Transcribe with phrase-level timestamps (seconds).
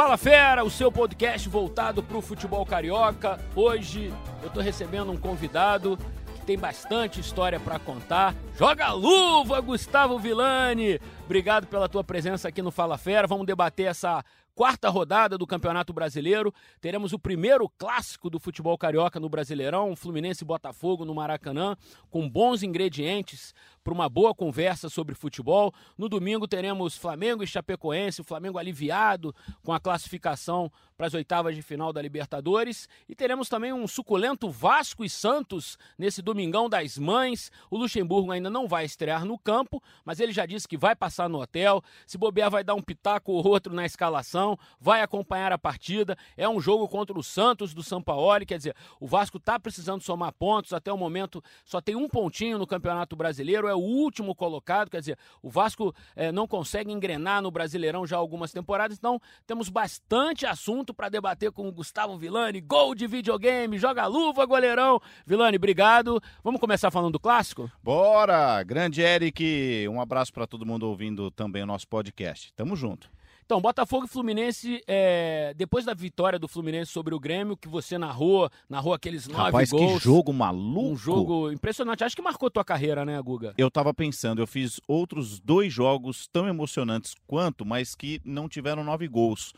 [0.00, 3.38] Fala Fera, o seu podcast voltado para o futebol carioca.
[3.54, 5.98] Hoje eu estou recebendo um convidado
[6.34, 8.34] que tem bastante história para contar.
[8.56, 10.98] Joga a luva, Gustavo Villani!
[11.26, 13.26] Obrigado pela tua presença aqui no Fala Fera.
[13.26, 16.52] Vamos debater essa quarta rodada do Campeonato Brasileiro.
[16.80, 21.76] Teremos o primeiro clássico do futebol carioca no Brasileirão, Fluminense e Botafogo no Maracanã,
[22.10, 25.72] com bons ingredientes para uma boa conversa sobre futebol.
[25.96, 31.56] No domingo teremos Flamengo e Chapecoense, o Flamengo aliviado com a classificação para as oitavas
[31.56, 32.86] de final da Libertadores.
[33.08, 37.50] E teremos também um suculento Vasco e Santos nesse Domingão das Mães.
[37.70, 41.26] O Luxemburgo ainda não vai estrear no campo, mas ele já disse que vai passar
[41.26, 41.82] no hotel.
[42.06, 46.18] Se bobear, vai dar um pitaco ou outro na escalação, vai acompanhar a partida.
[46.36, 50.34] É um jogo contra o Santos do Sampaoli, quer dizer, o Vasco está precisando somar
[50.34, 50.74] pontos.
[50.74, 55.00] Até o momento só tem um pontinho no Campeonato Brasileiro, é o último colocado, quer
[55.00, 60.46] dizer, o Vasco é, não consegue engrenar no Brasileirão já algumas temporadas, então temos bastante
[60.46, 62.60] assunto para debater com o Gustavo Villani.
[62.60, 65.00] Gol de videogame, joga luva, goleirão.
[65.26, 66.20] Villani, obrigado.
[66.42, 67.70] Vamos começar falando do clássico?
[67.82, 68.62] Bora!
[68.62, 72.52] Grande Eric, um abraço para todo mundo ouvindo também o nosso podcast.
[72.54, 73.10] Tamo junto.
[73.50, 77.98] Então, Botafogo e Fluminense, é, depois da vitória do Fluminense sobre o Grêmio, que você
[77.98, 79.94] narrou, narrou aqueles nove Rapaz, gols.
[79.94, 80.92] que jogo maluco.
[80.92, 82.04] Um jogo impressionante.
[82.04, 83.52] Acho que marcou tua carreira, né, Guga?
[83.58, 88.84] Eu tava pensando, eu fiz outros dois jogos tão emocionantes quanto, mas que não tiveram
[88.84, 89.52] nove gols.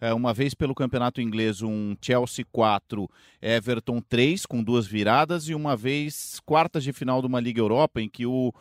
[0.00, 3.10] É, uma vez pelo campeonato inglês, um Chelsea 4,
[3.42, 8.00] Everton 3, com duas viradas, e uma vez quartas de final de uma Liga Europa,
[8.00, 8.54] em que o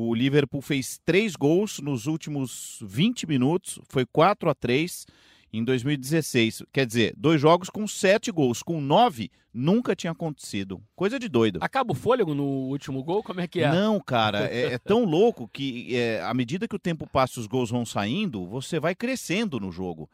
[0.00, 5.04] o Liverpool fez três gols nos últimos 20 minutos, foi 4 a 3
[5.52, 6.62] em 2016.
[6.72, 10.80] Quer dizer, dois jogos com sete gols, com nove nunca tinha acontecido.
[10.94, 11.58] Coisa de doido.
[11.60, 13.24] Acaba o fôlego no último gol?
[13.24, 13.72] Como é que é?
[13.72, 17.48] Não, cara, é, é tão louco que é, à medida que o tempo passa, os
[17.48, 20.08] gols vão saindo, você vai crescendo no jogo.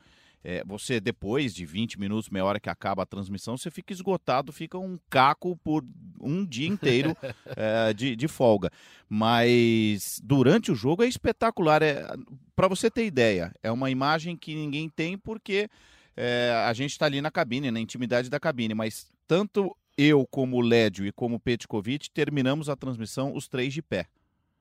[0.47, 4.53] É, você, depois de 20 minutos, meia hora que acaba a transmissão, você fica esgotado,
[4.53, 5.83] fica um caco por
[6.21, 7.17] um dia inteiro
[7.57, 8.71] é, de, de, folga.
[9.09, 11.83] Mas durante o jogo é espetacular.
[11.83, 12.07] É,
[12.55, 15.67] Para você ter ideia, é uma imagem que ninguém tem porque
[16.15, 20.59] é, a gente está ali na cabine, na intimidade da cabine, mas tanto eu como
[20.59, 24.07] o Lédio e como o Petkovic terminamos a transmissão os três de pé.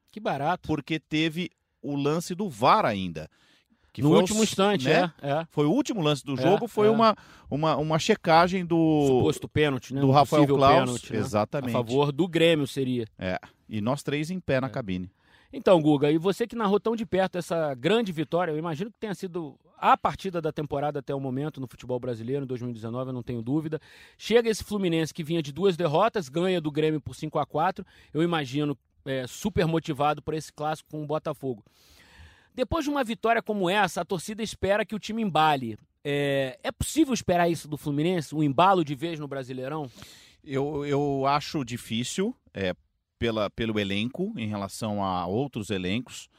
[0.09, 0.65] Que barato.
[0.65, 1.49] Porque teve
[1.81, 3.29] o lance do VAR ainda.
[3.93, 5.13] Que no último o, instante, né?
[5.21, 6.89] é, é, Foi o último lance do é, jogo, foi é.
[6.89, 7.15] uma,
[7.49, 9.05] uma, uma checagem do.
[9.05, 10.01] Suposto pênalti, né?
[10.01, 10.79] Do Rafael Klaus.
[10.79, 11.19] Pênalti, né?
[11.19, 11.69] Exatamente.
[11.69, 13.05] A favor do Grêmio seria.
[13.19, 13.39] É.
[13.69, 14.69] E nós três em pé na É.
[14.71, 15.11] cabine.
[15.55, 18.97] Então, Guga, e você que narrou tão de perto essa grande vitória, eu imagino que
[18.99, 23.13] tenha sido a partida da temporada até o momento no futebol brasileiro, em 2019, eu
[23.13, 23.79] não tenho dúvida.
[24.17, 27.85] Chega esse Fluminense que vinha de duas derrotas, ganha do Grêmio por 5 a 4
[28.11, 31.63] eu imagino é, super motivado por esse clássico com o Botafogo.
[32.53, 35.77] Depois de uma vitória como essa, a torcida espera que o time embale.
[36.03, 38.35] É, é possível esperar isso do Fluminense?
[38.35, 39.89] Um embalo de vez no Brasileirão?
[40.43, 42.75] Eu, eu acho difícil é,
[43.17, 46.29] pela, pelo elenco em relação a outros elencos.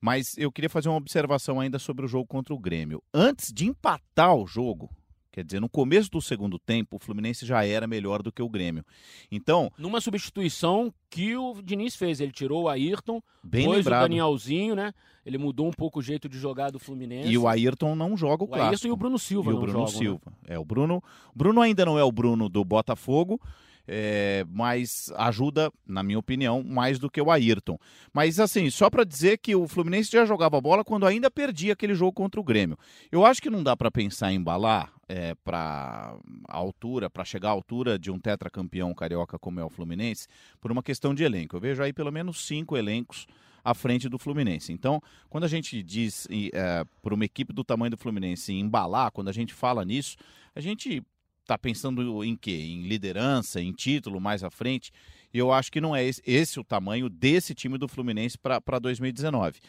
[0.00, 3.02] Mas eu queria fazer uma observação ainda sobre o jogo contra o Grêmio.
[3.12, 4.90] Antes de empatar o jogo,
[5.34, 8.48] quer dizer, no começo do segundo tempo, o Fluminense já era melhor do que o
[8.48, 8.84] Grêmio.
[9.32, 9.68] Então.
[9.76, 14.02] Numa substituição que o Diniz fez, ele tirou o Ayrton, bem pôs lembrado.
[14.02, 14.94] o Danielzinho, né?
[15.26, 17.28] Ele mudou um pouco o jeito de jogar do Fluminense.
[17.28, 18.68] E o Ayrton não joga o, o clássico.
[18.68, 20.26] Ayrton e o Bruno Silva e o Bruno jogam, Silva.
[20.26, 20.54] Né?
[20.54, 21.02] É, o Bruno.
[21.34, 23.40] Bruno ainda não é o Bruno do Botafogo.
[23.86, 27.78] É, mas ajuda, na minha opinião, mais do que o Ayrton.
[28.12, 31.94] Mas assim, só para dizer que o Fluminense já jogava bola quando ainda perdia aquele
[31.94, 32.78] jogo contra o Grêmio.
[33.12, 36.16] Eu acho que não dá para pensar em embalar é, para
[36.48, 40.26] a altura, para chegar à altura de um tetracampeão carioca como é o Fluminense,
[40.60, 41.56] por uma questão de elenco.
[41.56, 43.26] Eu vejo aí pelo menos cinco elencos
[43.64, 44.72] à frente do Fluminense.
[44.72, 49.28] Então, quando a gente diz é, para uma equipe do tamanho do Fluminense embalar, quando
[49.28, 50.16] a gente fala nisso,
[50.54, 51.02] a gente
[51.44, 52.50] está pensando em quê?
[52.50, 54.90] Em liderança, em título mais à frente.
[55.32, 58.78] E eu acho que não é esse, esse o tamanho desse time do Fluminense para
[58.78, 59.60] 2019.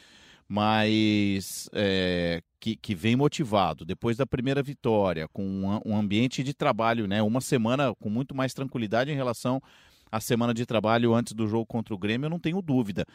[0.48, 6.54] Mas é, que, que vem motivado depois da primeira vitória, com um, um ambiente de
[6.54, 7.22] trabalho, né?
[7.22, 9.62] Uma semana com muito mais tranquilidade em relação
[10.16, 13.06] à semana de trabalho antes do jogo contra o Grêmio, eu não tenho dúvida.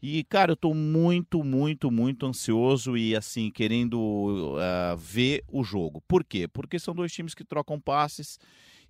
[0.00, 6.00] E, cara, eu estou muito, muito, muito ansioso e, assim, querendo uh, ver o jogo.
[6.06, 6.46] Por quê?
[6.46, 8.38] Porque são dois times que trocam passes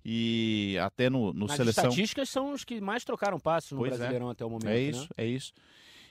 [0.03, 1.85] e até no, no Nas seleção...
[1.85, 3.97] estatísticas são os que mais trocaram passes no Pois é.
[3.97, 5.07] Brasileirão até o momento, É isso, né?
[5.17, 5.51] é isso.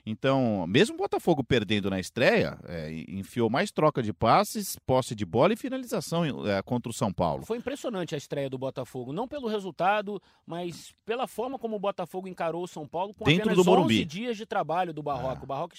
[0.06, 5.24] Então, mesmo o Botafogo perdendo na estreia, é, enfiou mais troca de passes, posse de
[5.24, 7.46] bola e finalização é, contra o São Paulo.
[7.46, 12.28] Foi impressionante a estreia do Botafogo, não pelo resultado, mas pela forma como o Botafogo
[12.28, 13.94] encarou o São Paulo com Dentro apenas do Morumbi.
[13.94, 15.40] 11 dias de trabalho do Barroco.
[15.40, 15.44] Ah.
[15.44, 15.74] O Barroco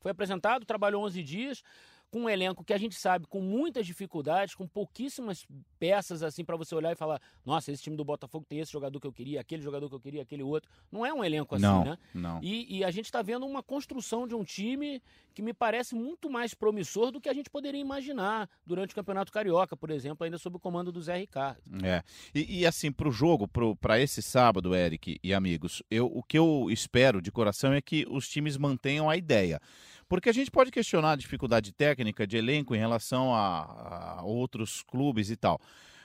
[0.00, 1.62] foi apresentado, trabalhou 11 dias,
[2.10, 5.46] com um elenco que a gente sabe com muitas dificuldades, com pouquíssimas
[5.78, 8.98] peças assim para você olhar e falar: nossa, esse time do Botafogo tem esse jogador
[9.00, 10.70] que eu queria, aquele jogador que eu queria, aquele outro.
[10.90, 11.98] Não é um elenco assim, não, né?
[12.14, 12.40] Não.
[12.42, 15.02] E, e a gente está vendo uma construção de um time
[15.34, 19.30] que me parece muito mais promissor do que a gente poderia imaginar durante o Campeonato
[19.30, 21.62] Carioca, por exemplo, ainda sob o comando do Zé Ricardo.
[21.84, 22.02] É.
[22.34, 26.38] E, e assim, para o jogo, para esse sábado, Eric e amigos, eu, o que
[26.38, 29.60] eu espero de coração é que os times mantenham a ideia.
[30.08, 34.82] Porque a gente pode questionar a dificuldade técnica de elenco em relação a, a outros
[34.82, 35.60] clubes e tal.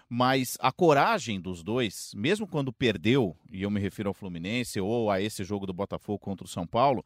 [0.10, 5.10] Mas a coragem dos dois, mesmo quando perdeu, e eu me refiro ao Fluminense ou
[5.10, 7.04] a esse jogo do Botafogo contra o São Paulo,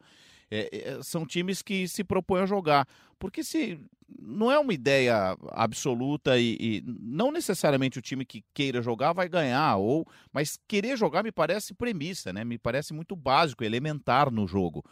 [0.50, 2.86] é, é, são times que se propõem a jogar.
[3.18, 3.78] Porque se
[4.20, 9.28] não é uma ideia absoluta e, e, não necessariamente o time que queira jogar vai
[9.28, 12.44] ganhar, ou mas querer jogar me parece premissa, né?
[12.44, 14.84] Me parece muito básico, elementar no jogo.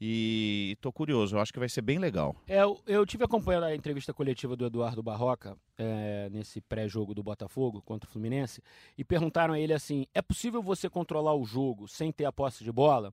[0.00, 2.36] E estou curioso, eu acho que vai ser bem legal.
[2.46, 7.80] É, eu, tive acompanhando a entrevista coletiva do Eduardo Barroca é, nesse pré-jogo do Botafogo
[7.80, 8.62] contra o Fluminense
[8.98, 12.62] e perguntaram a ele assim: é possível você controlar o jogo sem ter a posse
[12.62, 13.12] de bola?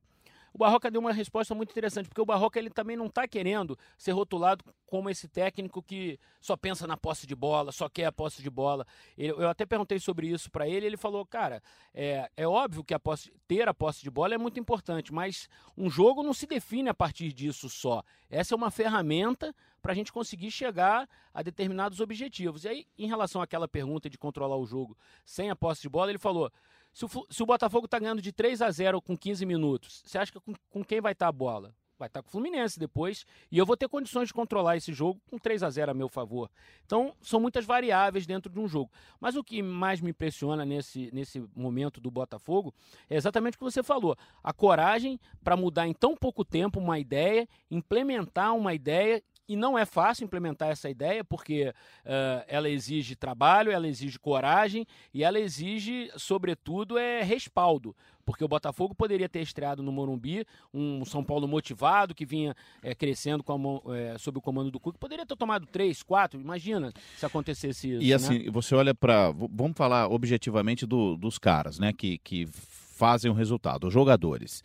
[0.53, 3.77] O Barroca deu uma resposta muito interessante, porque o Barroca ele também não está querendo
[3.97, 8.11] ser rotulado como esse técnico que só pensa na posse de bola, só quer a
[8.11, 8.85] posse de bola.
[9.17, 12.99] eu até perguntei sobre isso para ele, ele falou, cara, é, é óbvio que a
[12.99, 16.89] posse, ter a posse de bola é muito importante, mas um jogo não se define
[16.89, 18.03] a partir disso só.
[18.29, 22.63] Essa é uma ferramenta para a gente conseguir chegar a determinados objetivos.
[22.63, 26.09] E aí, em relação àquela pergunta de controlar o jogo sem a posse de bola,
[26.09, 26.49] ele falou:
[26.93, 30.17] se o, se o Botafogo está ganhando de 3 a 0 com 15 minutos, você
[30.17, 31.75] acha que com, com quem vai estar tá a bola?
[31.99, 33.25] Vai estar tá com o Fluminense depois.
[33.51, 36.09] E eu vou ter condições de controlar esse jogo com 3 a 0 a meu
[36.09, 36.49] favor.
[36.85, 38.91] Então, são muitas variáveis dentro de um jogo.
[39.19, 42.73] Mas o que mais me impressiona nesse, nesse momento do Botafogo
[43.09, 44.17] é exatamente o que você falou.
[44.43, 49.77] A coragem para mudar em tão pouco tempo uma ideia, implementar uma ideia e não
[49.77, 55.39] é fácil implementar essa ideia, porque uh, ela exige trabalho, ela exige coragem e ela
[55.39, 57.95] exige, sobretudo, é respaldo.
[58.25, 62.95] Porque o Botafogo poderia ter estreado no Morumbi, um São Paulo motivado, que vinha é,
[62.95, 67.25] crescendo a, é, sob o comando do Cuca, poderia ter tomado três, quatro, imagina se
[67.25, 68.01] acontecesse isso.
[68.01, 68.15] E né?
[68.15, 69.31] assim, você olha para.
[69.31, 74.63] Vamos falar objetivamente do, dos caras, né, que, que fazem o resultado, os jogadores.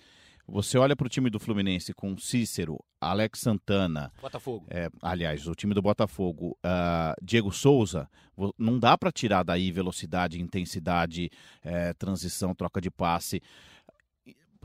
[0.51, 4.11] Você olha para o time do Fluminense com Cícero, Alex Santana.
[4.21, 4.65] Botafogo.
[4.71, 8.09] É, aliás, o time do Botafogo, uh, Diego Souza.
[8.57, 11.31] Não dá para tirar daí velocidade, intensidade,
[11.63, 13.43] é, transição, troca de passe.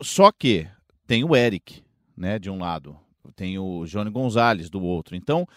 [0.01, 0.69] Só que
[1.05, 1.83] tem o Eric,
[2.15, 2.97] né, de um lado.
[3.35, 5.15] Tem o Johnny Gonzalez do outro.
[5.15, 5.47] Então,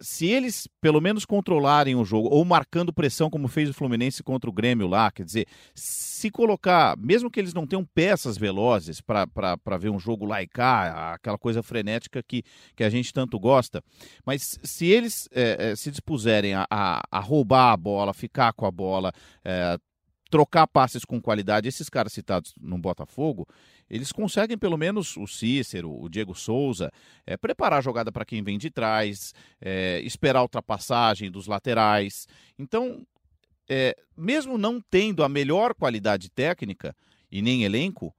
[0.00, 4.48] se eles pelo menos controlarem o jogo, ou marcando pressão, como fez o Fluminense contra
[4.48, 9.78] o Grêmio lá, quer dizer, se colocar, mesmo que eles não tenham peças velozes para
[9.78, 12.42] ver um jogo lá e cá, aquela coisa frenética que,
[12.74, 13.82] que a gente tanto gosta,
[14.24, 18.70] mas se eles é, se dispuserem a, a, a, roubar a bola, ficar com a
[18.70, 19.12] bola,
[19.44, 19.78] é,
[20.32, 23.46] trocar passes com qualidade, esses caras citados no Botafogo,
[23.90, 26.90] eles conseguem pelo menos o Cícero, o Diego Souza,
[27.26, 32.26] é, preparar a jogada para quem vem de trás, é, esperar a ultrapassagem dos laterais.
[32.58, 33.06] Então,
[33.68, 36.96] é, mesmo não tendo a melhor qualidade técnica
[37.30, 38.14] e nem elenco,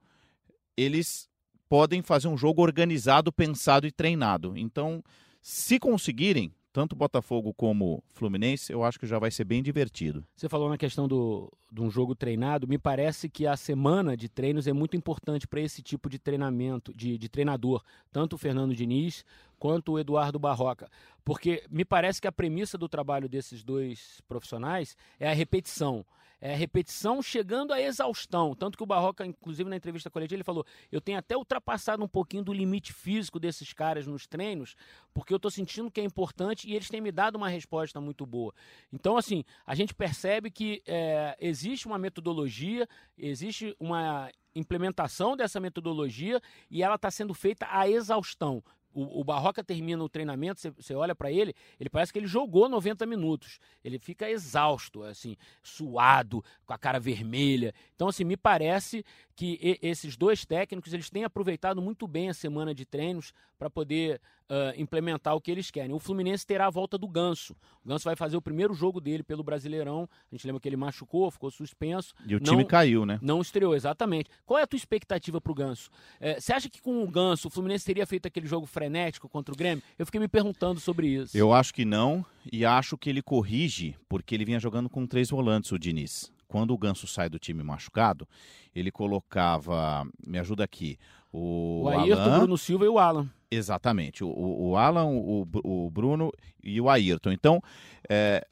[0.76, 1.28] eles
[1.68, 4.56] podem fazer um jogo organizado, pensado e treinado.
[4.56, 5.02] Então,
[5.42, 10.24] se conseguirem, tanto Botafogo como Fluminense, eu acho que já vai ser bem divertido.
[10.36, 14.28] Você falou na questão do, de um jogo treinado, me parece que a semana de
[14.28, 18.76] treinos é muito importante para esse tipo de treinamento, de, de treinador, tanto o Fernando
[18.76, 19.24] Diniz
[19.58, 20.88] quanto o Eduardo Barroca.
[21.24, 26.06] Porque me parece que a premissa do trabalho desses dois profissionais é a repetição
[26.44, 28.54] é, repetição chegando à exaustão.
[28.54, 32.08] Tanto que o Barroca, inclusive na entrevista coletiva, ele falou: eu tenho até ultrapassado um
[32.08, 34.76] pouquinho do limite físico desses caras nos treinos,
[35.14, 38.26] porque eu estou sentindo que é importante e eles têm me dado uma resposta muito
[38.26, 38.52] boa.
[38.92, 46.40] Então, assim, a gente percebe que é, existe uma metodologia, existe uma implementação dessa metodologia
[46.70, 48.62] e ela está sendo feita à exaustão.
[48.94, 52.68] O, o Barroca termina o treinamento, você olha para ele, ele parece que ele jogou
[52.68, 53.58] 90 minutos.
[53.82, 57.74] Ele fica exausto, assim, suado, com a cara vermelha.
[57.96, 59.04] Então, assim, me parece
[59.34, 64.20] que esses dois técnicos eles têm aproveitado muito bem a semana de treinos para poder
[64.50, 65.94] uh, implementar o que eles querem.
[65.94, 67.54] O Fluminense terá a volta do Ganso.
[67.84, 70.08] O Ganso vai fazer o primeiro jogo dele pelo Brasileirão.
[70.30, 72.14] A gente lembra que ele machucou, ficou suspenso.
[72.26, 73.18] E o não, time caiu, né?
[73.22, 74.30] Não estreou, exatamente.
[74.44, 75.90] Qual é a tua expectativa para o Ganso?
[76.20, 79.52] É, você acha que com o Ganso o Fluminense teria feito aquele jogo frenético contra
[79.52, 79.82] o Grêmio?
[79.98, 81.36] Eu fiquei me perguntando sobre isso.
[81.36, 85.30] Eu acho que não, e acho que ele corrige, porque ele vinha jogando com três
[85.30, 88.28] volantes, o Diniz quando o Ganso sai do time machucado,
[88.72, 90.96] ele colocava, me ajuda aqui,
[91.32, 93.28] o, o Ayrton, Alan, Bruno Silva e o Alan.
[93.54, 94.24] Exatamente.
[94.24, 96.32] O, o Alan, o, o, Bruno
[96.62, 97.32] e o Ayrton.
[97.32, 97.62] Então,
[98.08, 98.46] é,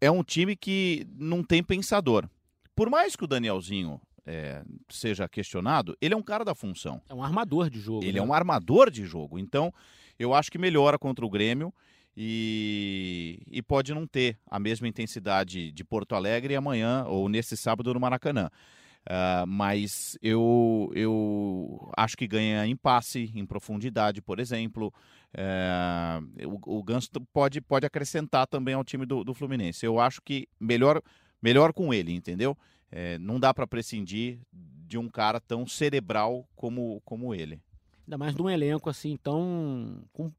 [0.00, 2.28] é um time que não tem pensador.
[2.74, 7.00] Por mais que o Danielzinho é, seja questionado, ele é um cara da função.
[7.08, 8.04] É um armador de jogo.
[8.04, 8.18] Ele né?
[8.18, 9.38] é um armador de jogo.
[9.38, 9.72] Então,
[10.18, 11.72] eu acho que melhora contra o Grêmio
[12.16, 17.94] e, e pode não ter a mesma intensidade de Porto Alegre amanhã ou nesse sábado
[17.94, 18.50] no Maracanã.
[19.08, 24.92] Uh, mas eu, eu acho que ganha em passe, em profundidade, por exemplo.
[25.34, 29.86] Uh, o, o Ganso pode, pode acrescentar também ao time do, do Fluminense.
[29.86, 31.00] Eu acho que melhor,
[31.40, 32.56] melhor com ele, entendeu?
[32.90, 37.62] É, não dá para prescindir de um cara tão cerebral como, como ele.
[38.06, 40.30] Ainda mais de um elenco assim tão com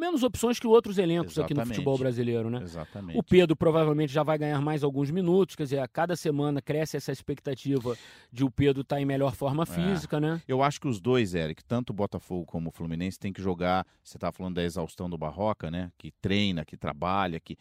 [0.00, 1.60] menos opções que outros elencos Exatamente.
[1.60, 2.60] aqui no futebol brasileiro, né?
[2.62, 3.18] Exatamente.
[3.18, 6.96] O Pedro provavelmente já vai ganhar mais alguns minutos, quer dizer, a cada semana cresce
[6.96, 7.96] essa expectativa
[8.32, 9.66] de o Pedro estar tá em melhor forma é.
[9.66, 10.20] física, é.
[10.20, 10.42] né?
[10.48, 13.86] Eu acho que os dois, Eric, tanto o Botafogo como o Fluminense, tem que jogar.
[14.02, 15.92] Você está falando da exaustão do Barroca, né?
[15.98, 17.56] Que treina, que trabalha, que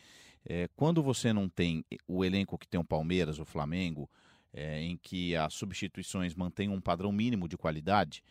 [0.45, 4.09] é, quando você não tem o elenco que tem o Palmeiras, o Flamengo,
[4.53, 8.23] é, em que as substituições mantêm um padrão mínimo de qualidade,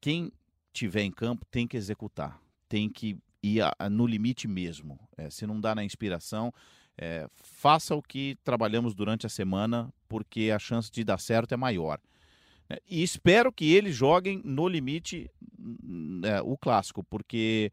[0.00, 0.30] quem
[0.72, 4.98] tiver em campo tem que executar, tem que e a, a, no limite mesmo.
[5.16, 6.52] É, se não dá na inspiração,
[6.96, 11.56] é, faça o que trabalhamos durante a semana, porque a chance de dar certo é
[11.56, 12.00] maior.
[12.68, 15.30] É, e espero que eles joguem no limite
[16.24, 17.72] é, o clássico, porque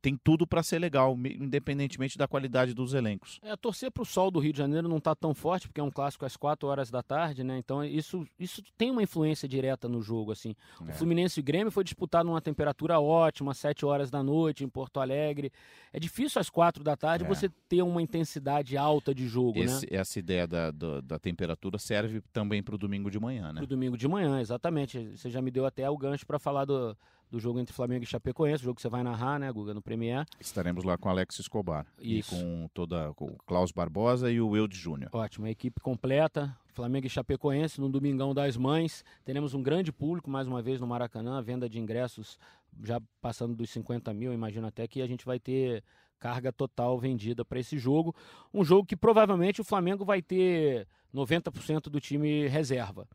[0.00, 3.40] tem tudo para ser legal, independentemente da qualidade dos elencos.
[3.42, 5.84] É, torcer para o sol do Rio de Janeiro não está tão forte, porque é
[5.84, 7.58] um clássico às 4 horas da tarde, né?
[7.58, 10.54] Então isso, isso tem uma influência direta no jogo, assim.
[10.86, 10.90] É.
[10.90, 14.64] O Fluminense e o Grêmio foi disputado numa temperatura ótima, às 7 horas da noite,
[14.64, 15.52] em Porto Alegre.
[15.92, 17.28] É difícil às 4 da tarde é.
[17.28, 19.98] você ter uma intensidade alta de jogo, Esse, né?
[19.98, 23.54] Essa ideia da, da, da temperatura serve também para o domingo de manhã, né?
[23.54, 25.16] Para o domingo de manhã, exatamente.
[25.16, 26.96] Você já me deu até o gancho para falar do
[27.30, 29.82] do jogo entre Flamengo e Chapecoense, o jogo que você vai narrar, né, Guga, no
[29.82, 30.26] Premier.
[30.40, 32.34] Estaremos lá com Alex Escobar Isso.
[32.34, 35.10] e com toda com o Klaus Barbosa e o Eudes Júnior.
[35.12, 39.04] Ótimo, a equipe completa, Flamengo e Chapecoense no Domingão das Mães.
[39.24, 42.38] Teremos um grande público mais uma vez no Maracanã, venda de ingressos
[42.82, 45.82] já passando dos 50 mil, imagino até que a gente vai ter
[46.18, 48.14] carga total vendida para esse jogo.
[48.52, 53.06] Um jogo que provavelmente o Flamengo vai ter 90% do time reserva.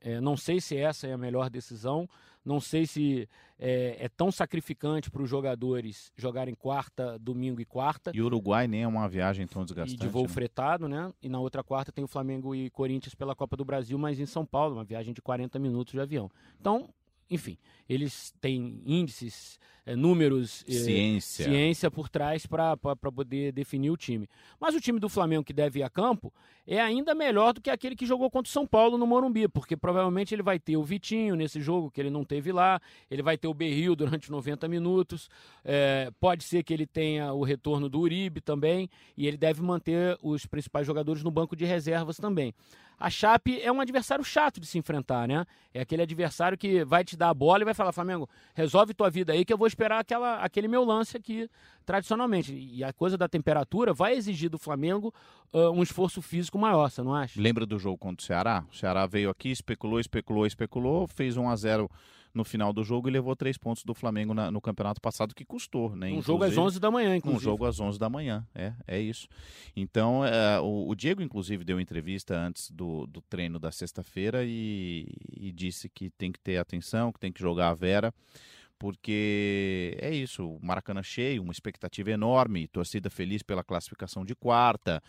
[0.00, 2.08] É, não sei se essa é a melhor decisão.
[2.44, 8.10] Não sei se é, é tão sacrificante para os jogadores jogarem quarta, domingo e quarta.
[8.14, 9.96] E Uruguai nem é uma viagem tão desgastante.
[9.96, 10.28] E de voo né?
[10.28, 11.12] fretado, né?
[11.22, 14.26] E na outra quarta tem o Flamengo e Corinthians pela Copa do Brasil, mas em
[14.26, 16.30] São Paulo, uma viagem de 40 minutos de avião.
[16.60, 16.90] Então,
[17.30, 17.56] enfim,
[17.88, 21.44] eles têm índices, é, números, é, ciência.
[21.44, 24.28] ciência por trás para poder definir o time.
[24.58, 26.32] Mas o time do Flamengo que deve ir a campo
[26.66, 29.76] é ainda melhor do que aquele que jogou contra o São Paulo no Morumbi, porque
[29.76, 33.36] provavelmente ele vai ter o Vitinho nesse jogo, que ele não teve lá, ele vai
[33.36, 35.28] ter o Berril durante 90 minutos,
[35.62, 40.16] é, pode ser que ele tenha o retorno do Uribe também, e ele deve manter
[40.22, 42.54] os principais jogadores no banco de reservas também
[42.98, 45.44] a Chape é um adversário chato de se enfrentar, né?
[45.72, 49.10] É aquele adversário que vai te dar a bola e vai falar, Flamengo, resolve tua
[49.10, 51.48] vida aí que eu vou esperar aquela, aquele meu lance aqui,
[51.84, 52.54] tradicionalmente.
[52.54, 55.12] E a coisa da temperatura vai exigir do Flamengo
[55.52, 57.40] uh, um esforço físico maior, você não acha?
[57.40, 58.64] Lembra do jogo contra o Ceará?
[58.70, 61.90] O Ceará veio aqui, especulou, especulou, especulou, fez 1 a 0
[62.34, 65.44] no final do jogo e levou três pontos do Flamengo na, no campeonato passado, que
[65.44, 66.10] custou, né?
[66.10, 67.40] Um jogo às 11 da manhã, inclusive.
[67.42, 69.28] Um jogo às 11 da manhã, é, é isso.
[69.76, 75.06] Então, é, o, o, Diego, inclusive, deu entrevista antes do, do treino da sexta-feira e,
[75.32, 78.12] e disse que tem que ter atenção, que tem que jogar a Vera
[78.76, 85.02] porque é isso, o Maracanã cheio, uma expectativa enorme, torcida feliz pela classificação de quarta,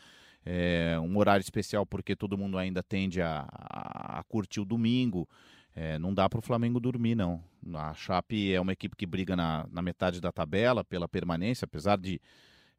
[0.46, 5.28] é, um horário especial porque todo mundo ainda tende a, a, a curtir o domingo.
[5.76, 7.44] É, não dá para o Flamengo dormir, não.
[7.74, 11.98] A Chape é uma equipe que briga na, na metade da tabela pela permanência, apesar
[11.98, 12.22] de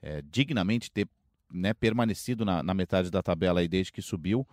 [0.01, 1.07] é, dignamente ter
[1.53, 4.47] né, permanecido na, na, metade da tabela aí desde que subiu.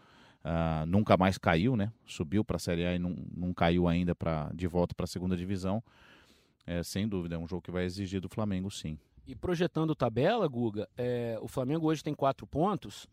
[0.44, 1.90] Uh, nunca mais caiu, né?
[2.06, 5.08] Subiu para a Série A e não, não caiu ainda pra, de volta para a
[5.08, 5.82] segunda divisão.
[6.68, 9.00] É, sem dúvida, é um jogo que vai exigir do Flamengo, sim.
[9.26, 13.08] E projetando tabela, Guga, é, o Flamengo hoje tem quatro pontos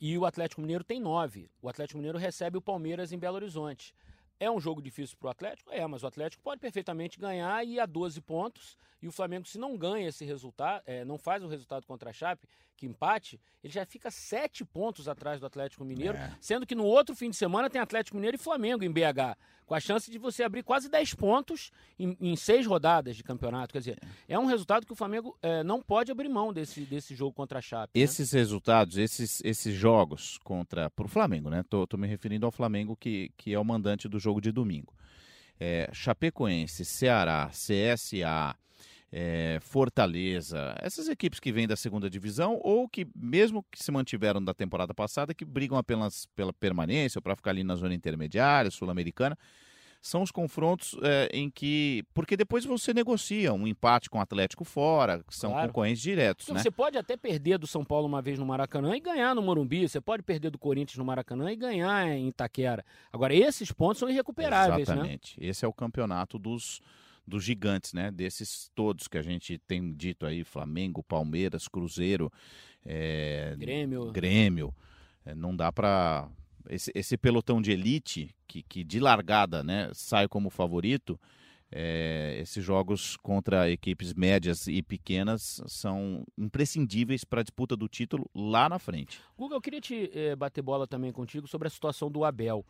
[0.00, 1.50] e o Atlético Mineiro tem nove.
[1.60, 3.94] O Atlético Mineiro recebe o Palmeiras em Belo Horizonte.
[4.38, 5.70] É um jogo difícil para o Atlético?
[5.72, 8.76] É, mas o Atlético pode perfeitamente ganhar e ir a 12 pontos.
[9.00, 12.12] E o Flamengo, se não ganha esse resultado, é, não faz o resultado contra a
[12.12, 16.36] Chape, que empate, ele já fica sete pontos atrás do Atlético Mineiro, é.
[16.40, 19.74] sendo que no outro fim de semana tem Atlético Mineiro e Flamengo em BH, com
[19.74, 23.72] a chance de você abrir quase 10 pontos em, em seis rodadas de campeonato.
[23.72, 27.14] Quer dizer, é um resultado que o Flamengo é, não pode abrir mão desse, desse
[27.14, 27.98] jogo contra a Chape.
[27.98, 28.04] Né?
[28.04, 28.38] Esses né?
[28.38, 30.92] resultados, esses, esses jogos contra.
[30.96, 31.64] O Flamengo, né?
[31.68, 34.92] Tô, tô me referindo ao Flamengo que, que é o mandante do jogo de domingo.
[35.58, 38.56] é, Chapecoense, Ceará, CSA,
[39.16, 44.42] é, Fortaleza, essas equipes que vêm da segunda divisão ou que, mesmo que se mantiveram
[44.42, 48.72] da temporada passada, que brigam apenas pela permanência ou para ficar ali na zona intermediária,
[48.72, 49.38] sul-americana,
[50.02, 52.04] são os confrontos é, em que.
[52.12, 55.68] Porque depois você negocia um empate com o Atlético fora, que são claro.
[55.68, 56.48] concorrentes diretos.
[56.48, 56.60] Né?
[56.60, 59.88] Você pode até perder do São Paulo uma vez no Maracanã e ganhar no Morumbi.
[59.88, 62.84] Você pode perder do Corinthians no Maracanã e ganhar em Itaquera.
[63.12, 64.88] Agora, esses pontos são irrecuperáveis.
[64.88, 64.94] Né?
[64.94, 65.40] Exatamente.
[65.40, 65.46] Né?
[65.46, 66.82] Esse é o campeonato dos
[67.26, 68.10] dos gigantes, né?
[68.10, 72.30] Desses todos que a gente tem dito aí, Flamengo, Palmeiras, Cruzeiro,
[72.84, 74.12] é, Grêmio.
[74.12, 74.74] Grêmio.
[75.24, 76.28] É, não dá para
[76.68, 81.18] esse, esse, pelotão de elite que, que de largada, né, sai como favorito.
[81.76, 88.30] É, esses jogos contra equipes médias e pequenas são imprescindíveis para a disputa do título
[88.32, 89.20] lá na frente.
[89.36, 92.64] Google, eu queria te bater bola também contigo sobre a situação do Abel.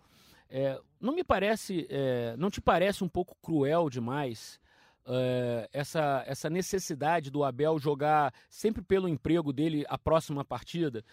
[0.49, 4.61] É, não me parece, é, não te parece um pouco cruel demais
[5.07, 11.05] é, essa, essa necessidade do Abel jogar sempre pelo emprego dele a próxima partida?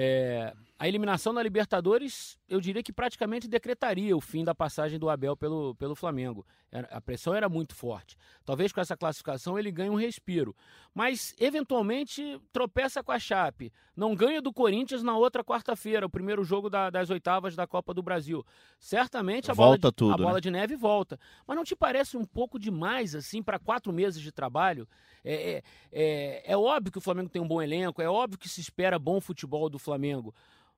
[0.00, 5.10] É, a eliminação da Libertadores, eu diria que praticamente decretaria o fim da passagem do
[5.10, 6.46] Abel pelo, pelo Flamengo.
[6.70, 8.16] A pressão era muito forte.
[8.44, 10.54] Talvez com essa classificação ele ganhe um respiro.
[10.94, 13.72] Mas, eventualmente, tropeça com a Chape.
[13.96, 17.92] Não ganha do Corinthians na outra quarta-feira, o primeiro jogo da, das oitavas da Copa
[17.92, 18.46] do Brasil.
[18.78, 20.40] Certamente a, volta bola, de, tudo, a bola né?
[20.40, 21.18] de neve volta.
[21.44, 24.86] Mas não te parece um pouco demais, assim, para quatro meses de trabalho?
[25.24, 28.48] É, é, é, é óbvio que o Flamengo tem um bom elenco, é óbvio que
[28.48, 29.87] se espera bom futebol do Flamengo.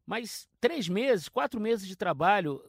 [0.06, 2.60] Mas três meses, quatro meses de trabalho,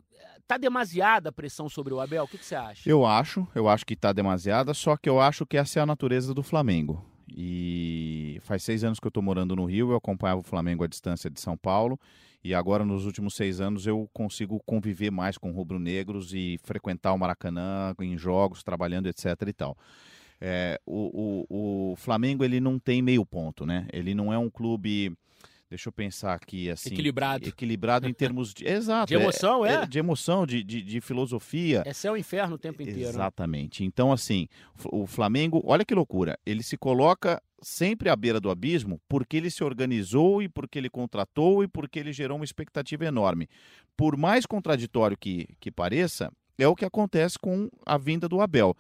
[0.48, 2.24] tá demasiada a pressão sobre o Abel?
[2.24, 2.90] O que, que você acha?
[2.90, 5.86] Eu acho, eu acho que tá demasiada, só que eu acho que essa é a
[5.86, 7.06] natureza do Flamengo.
[7.34, 10.88] E faz seis anos que eu estou morando no Rio, eu acompanhava o Flamengo à
[10.88, 12.00] distância de São Paulo.
[12.44, 17.18] E agora, nos últimos seis anos, eu consigo conviver mais com rubro-negros e frequentar o
[17.18, 19.26] Maracanã em jogos, trabalhando, etc.
[19.48, 19.78] e tal.
[20.40, 23.88] É, o, o, o Flamengo ele não tem meio ponto, né?
[23.94, 25.16] Ele não é um clube
[25.72, 27.48] deixa eu pensar aqui assim equilibrado.
[27.48, 31.82] equilibrado em termos de exato de emoção é, é, de emoção de, de, de, filosofia.
[31.86, 33.08] É céu e inferno o tempo inteiro né?
[33.08, 33.86] exatamente.
[33.86, 34.50] Então assim
[34.92, 39.50] o Flamengo olha que loucura ele se coloca sempre à beira do abismo porque ele
[39.50, 43.48] se organizou e porque ele contratou e porque ele gerou uma expectativa enorme.
[43.96, 48.76] Por mais contraditório que, que pareça é o que acontece com a vinda do Abel.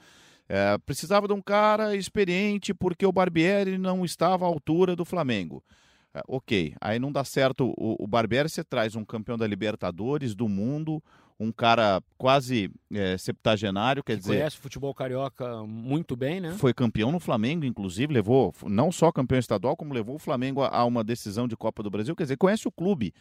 [0.50, 5.64] É, precisava de um cara experiente porque o Barbieri não estava à altura do Flamengo.
[5.64, 5.81] é,
[6.28, 10.50] ok, aí não dá certo o, o Barbieri, você traz um campeão da Libertadores, do
[10.50, 11.02] mundo,
[11.40, 14.38] um cara quase é, septagenário, quer que dizer...
[14.38, 16.52] Conhece o futebol carioca muito bem, né?
[16.58, 20.68] Foi campeão no Flamengo, inclusive, levou não só campeão estadual, como levou o Flamengo a,
[20.68, 23.14] a uma decisão de Copa do Brasil, quer dizer, conhece o clube.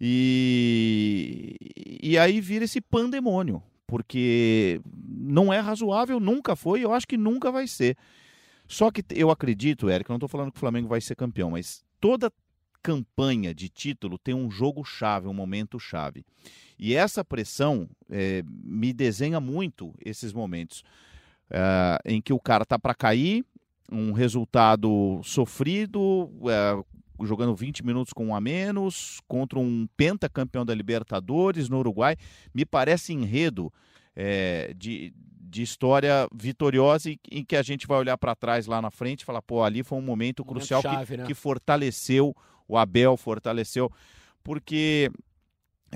[0.00, 1.56] E,
[2.02, 7.52] e aí vira esse pandemônio, porque não é razoável, nunca foi, eu acho que nunca
[7.52, 7.96] vai ser.
[8.66, 11.50] Só que eu acredito, Eric, eu não estou falando que o Flamengo vai ser campeão,
[11.50, 12.30] mas toda
[12.82, 16.22] campanha de título tem um jogo chave, um momento chave.
[16.78, 20.84] E essa pressão é, me desenha muito esses momentos
[21.48, 23.42] é, em que o cara tá para cair,
[23.90, 30.74] um resultado sofrido, é, jogando 20 minutos com um a menos, contra um pentacampeão da
[30.74, 32.18] Libertadores no Uruguai.
[32.52, 33.72] Me parece enredo
[34.14, 35.14] é, de,
[35.54, 39.20] de história vitoriosa e em que a gente vai olhar para trás lá na frente
[39.20, 41.24] e falar, pô, ali foi um momento, um crucial chave, que, né?
[41.24, 42.34] que fortaleceu
[42.66, 43.88] o Abel, fortaleceu.
[44.42, 45.12] Porque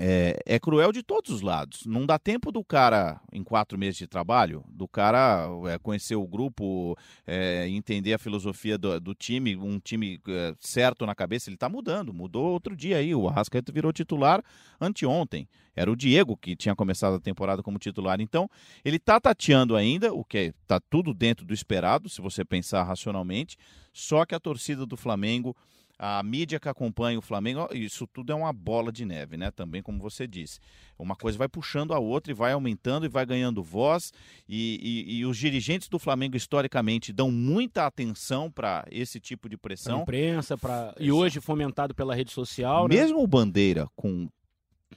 [0.01, 1.85] é, é, cruel de todos os lados.
[1.85, 6.25] Não dá tempo do cara, em quatro meses de trabalho, do cara é, conhecer o
[6.25, 11.49] grupo, é, entender a filosofia do, do time, um time é, certo na cabeça.
[11.49, 12.13] Ele está mudando.
[12.13, 13.13] Mudou outro dia aí.
[13.13, 14.41] O Arrascaeta virou titular
[14.79, 15.49] anteontem.
[15.75, 18.21] Era o Diego que tinha começado a temporada como titular.
[18.21, 18.49] Então,
[18.85, 23.57] ele está tateando ainda, o que está tudo dentro do esperado, se você pensar racionalmente.
[23.91, 25.53] Só que a torcida do Flamengo
[25.99, 29.51] a mídia que acompanha o Flamengo, isso tudo é uma bola de neve, né?
[29.51, 30.57] Também, como você disse.
[30.97, 34.13] Uma coisa vai puxando a outra e vai aumentando e vai ganhando voz.
[34.47, 39.57] E, e, e os dirigentes do Flamengo, historicamente, dão muita atenção para esse tipo de
[39.57, 40.05] pressão.
[40.05, 40.95] Pra imprensa, pra...
[40.97, 42.87] e hoje fomentado pela rede social.
[42.87, 42.95] Né?
[42.95, 44.29] Mesmo o Bandeira, com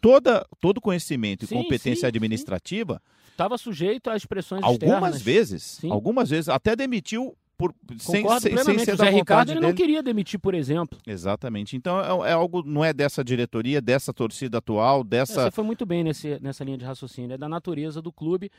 [0.01, 3.03] toda, todo conhecimento sim, e competência sim, administrativa.
[3.33, 5.23] Estava sujeito a expressões Algumas externas.
[5.23, 5.91] vezes, sim.
[5.91, 10.03] algumas vezes, até demitiu por, sem, sem, sem ser o Zé Ricardo ele não queria
[10.03, 10.99] demitir, por exemplo.
[11.07, 11.77] Exatamente.
[11.77, 15.43] Então é, é, algo, não é dessa diretoria, dessa torcida atual, dessa.
[15.43, 18.51] É, você foi muito bem nesse, nessa linha de raciocínio, é da natureza do clube.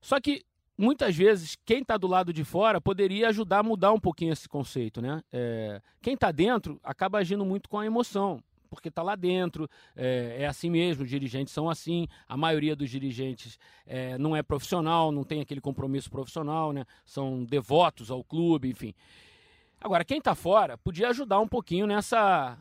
[0.00, 0.44] Só que
[0.78, 4.48] muitas vezes quem está do lado de fora poderia ajudar a mudar um pouquinho esse
[4.48, 5.22] conceito, né?
[5.32, 8.42] É, quem está dentro acaba agindo muito com a emoção.
[8.72, 12.88] Porque está lá dentro, é, é, assim mesmo, os dirigentes são assim, a maioria dos
[12.88, 16.86] dirigentes é, não é profissional, não tem aquele compromisso profissional, né?
[17.04, 18.94] são devotos ao clube, enfim.
[19.78, 22.58] Agora, quem está fora podia ajudar um pouquinho nessa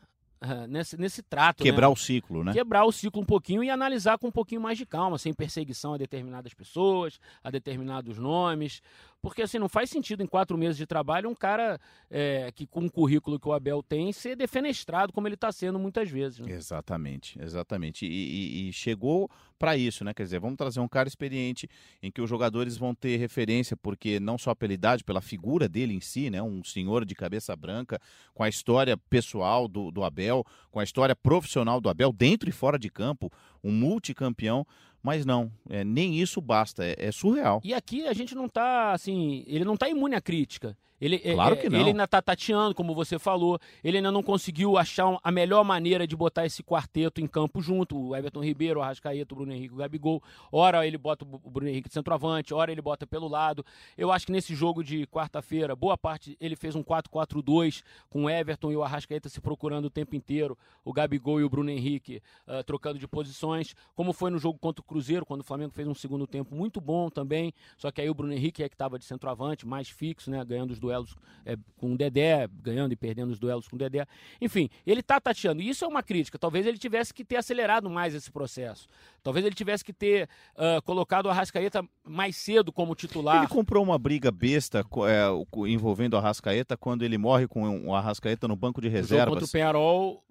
[0.67, 1.63] nesse, nesse trato.
[1.63, 1.93] Quebrar né?
[1.93, 2.51] o ciclo, né?
[2.51, 5.93] Quebrar o ciclo um pouquinho e analisar com um pouquinho mais de calma, sem perseguição
[5.93, 8.81] a determinadas pessoas, a determinados nomes.
[9.21, 11.79] Porque assim, não faz sentido em quatro meses de trabalho um cara
[12.09, 15.77] é, que com o currículo que o Abel tem ser defenestrado como ele está sendo
[15.77, 16.39] muitas vezes.
[16.39, 16.51] Né?
[16.51, 18.05] Exatamente, exatamente.
[18.05, 19.29] E, e, e chegou
[19.61, 20.11] para isso, né?
[20.11, 21.69] Quer dizer, vamos trazer um cara experiente
[22.01, 25.93] em que os jogadores vão ter referência, porque não só pela idade, pela figura dele
[25.93, 26.41] em si, né?
[26.41, 28.01] Um senhor de cabeça branca,
[28.33, 32.51] com a história pessoal do, do Abel, com a história profissional do Abel, dentro e
[32.51, 33.31] fora de campo,
[33.63, 34.65] um multicampeão.
[35.03, 37.59] Mas não, é, nem isso basta, é, é surreal.
[37.63, 40.77] E aqui a gente não está assim, ele não está imune à crítica.
[41.01, 41.79] Ele, é, claro que é, não.
[41.79, 43.59] Ele ainda está tateando, como você falou.
[43.83, 47.97] Ele ainda não conseguiu achar a melhor maneira de botar esse quarteto em campo junto.
[47.99, 50.21] O Everton Ribeiro, o Arrascaeta, o Bruno Henrique, o Gabigol.
[50.51, 53.65] Ora ele bota o Bruno Henrique de centroavante, ora ele bota pelo lado.
[53.97, 58.29] Eu acho que nesse jogo de quarta-feira, boa parte ele fez um 4-4-2 com o
[58.29, 60.55] Everton e o Arrascaeta se procurando o tempo inteiro.
[60.85, 63.75] O Gabigol e o Bruno Henrique uh, trocando de posições.
[63.95, 66.79] Como foi no jogo contra o Cruzeiro, quando o Flamengo fez um segundo tempo muito
[66.79, 67.51] bom também.
[67.75, 70.43] Só que aí o Bruno Henrique é que estava de centroavante, mais fixo, né?
[70.45, 73.79] Ganhando os dois duelos é, com o Dedé, ganhando e perdendo os duelos com o
[73.79, 74.05] Dedé.
[74.39, 75.61] Enfim, ele está tateando.
[75.61, 76.37] E isso é uma crítica.
[76.37, 78.87] Talvez ele tivesse que ter acelerado mais esse processo.
[79.23, 83.37] Talvez ele tivesse que ter uh, colocado o Arrascaeta mais cedo como titular.
[83.37, 85.27] Ele comprou uma briga besta é,
[85.67, 89.29] envolvendo o Arrascaeta quando ele morre com o Arrascaeta no banco de reservas.
[89.29, 90.23] Contra o Penharol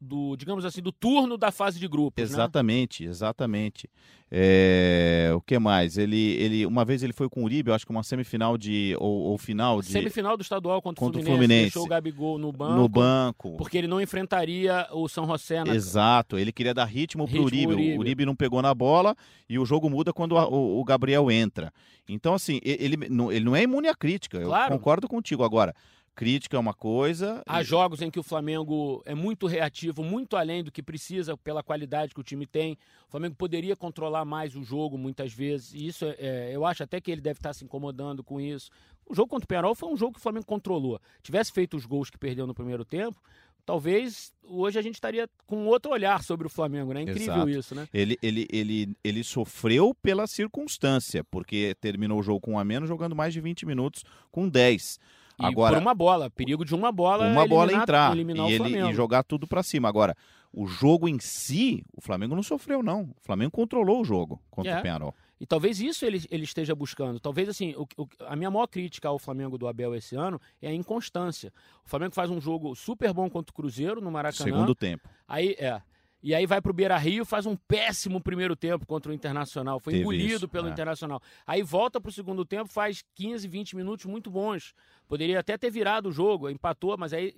[0.00, 2.22] do, digamos assim, do turno da fase de grupos.
[2.22, 2.24] Né?
[2.24, 3.10] Exatamente, né?
[3.10, 3.90] exatamente.
[4.30, 5.96] É, o que mais?
[5.96, 9.30] Ele, ele, uma vez ele foi com o Uribe, acho que uma semifinal de ou,
[9.30, 12.52] ou final de semifinal do estadual contra, contra o Fluminense, Fluminense, deixou o Gabigol no
[12.52, 12.74] banco.
[12.74, 13.56] No banco.
[13.56, 17.46] Porque ele não enfrentaria o São José na Exato, ele queria dar ritmo, ritmo pro
[17.46, 17.72] Uribe.
[17.72, 17.96] Uribe.
[17.96, 19.16] O Uribe não pegou na bola
[19.48, 21.72] e o jogo muda quando o, o Gabriel entra.
[22.06, 24.42] Então assim, ele, ele não é imune à crítica.
[24.42, 24.74] Claro.
[24.74, 25.74] Eu concordo contigo agora
[26.18, 27.44] crítica é uma coisa.
[27.46, 27.64] Há e...
[27.64, 32.12] jogos em que o Flamengo é muito reativo, muito além do que precisa pela qualidade
[32.12, 32.76] que o time tem.
[33.06, 35.72] O Flamengo poderia controlar mais o jogo muitas vezes.
[35.72, 38.68] E isso, é, é eu acho até que ele deve estar se incomodando com isso.
[39.06, 41.00] O jogo contra o Penarol foi um jogo que o Flamengo controlou.
[41.22, 43.22] Tivesse feito os gols que perdeu no primeiro tempo,
[43.64, 47.02] talvez hoje a gente estaria com outro olhar sobre o Flamengo, né?
[47.02, 47.50] Incrível Exato.
[47.50, 47.86] isso, né?
[47.94, 52.88] Ele, ele, ele, ele sofreu pela circunstância, porque terminou o jogo com um a menos,
[52.88, 54.02] jogando mais de 20 minutos
[54.32, 54.98] com 10.
[55.38, 58.90] E Agora, por uma bola, perigo de uma bola uma eliminar, bola entrar e, ele,
[58.90, 59.88] e jogar tudo para cima.
[59.88, 60.16] Agora,
[60.52, 63.02] o jogo em si, o Flamengo não sofreu não.
[63.02, 64.78] O Flamengo controlou o jogo contra é.
[64.78, 65.14] o Penarol.
[65.40, 67.20] E talvez isso ele, ele esteja buscando.
[67.20, 70.68] Talvez, assim, o, o, a minha maior crítica ao Flamengo do Abel esse ano é
[70.68, 71.52] a inconstância.
[71.86, 74.44] O Flamengo faz um jogo super bom contra o Cruzeiro no Maracanã.
[74.44, 75.08] Segundo tempo.
[75.28, 75.80] Aí, é.
[76.22, 79.78] E aí vai pro Beira Rio, faz um péssimo primeiro tempo contra o Internacional.
[79.78, 80.70] Foi Teve engolido isso, pelo é.
[80.70, 81.22] Internacional.
[81.46, 84.74] Aí volta pro segundo tempo, faz 15, 20 minutos muito bons.
[85.06, 87.36] Poderia até ter virado o jogo, empatou, mas aí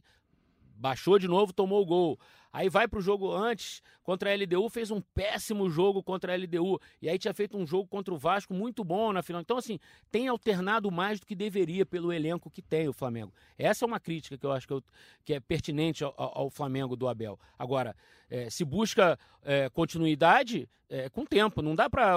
[0.77, 2.19] baixou de novo, tomou o gol.
[2.53, 6.37] Aí vai para o jogo antes, contra a LDU, fez um péssimo jogo contra a
[6.37, 6.81] LDU.
[7.01, 9.41] E aí tinha feito um jogo contra o Vasco muito bom na final.
[9.41, 9.79] Então, assim,
[10.11, 13.33] tem alternado mais do que deveria pelo elenco que tem o Flamengo.
[13.57, 14.83] Essa é uma crítica que eu acho que, eu,
[15.25, 17.39] que é pertinente ao, ao, Flamengo do Abel.
[17.59, 17.95] Agora,
[18.29, 21.63] é, se busca é, continuidade, é, com tempo.
[21.63, 22.17] Não dá para.